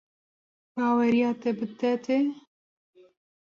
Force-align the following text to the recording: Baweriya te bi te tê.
Baweriya 0.75 1.29
te 1.41 1.49
bi 1.57 1.67
te 1.79 1.91
tê. 2.05 2.19